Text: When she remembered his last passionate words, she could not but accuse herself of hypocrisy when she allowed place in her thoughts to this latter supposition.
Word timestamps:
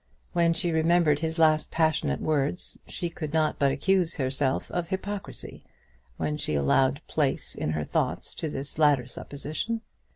When 0.33 0.53
she 0.53 0.71
remembered 0.71 1.19
his 1.19 1.37
last 1.37 1.69
passionate 1.69 2.21
words, 2.21 2.75
she 2.87 3.07
could 3.07 3.35
not 3.35 3.59
but 3.59 3.71
accuse 3.71 4.15
herself 4.15 4.71
of 4.71 4.87
hypocrisy 4.87 5.63
when 6.17 6.37
she 6.37 6.55
allowed 6.55 7.01
place 7.05 7.53
in 7.53 7.69
her 7.73 7.83
thoughts 7.83 8.33
to 8.33 8.49
this 8.49 8.79
latter 8.79 9.05
supposition. 9.05 9.81